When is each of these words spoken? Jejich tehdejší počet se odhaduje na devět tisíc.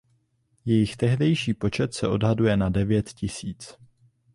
Jejich 0.65 0.97
tehdejší 0.97 1.53
počet 1.53 1.93
se 1.93 2.07
odhaduje 2.07 2.57
na 2.57 2.69
devět 2.69 3.09
tisíc. 3.09 3.77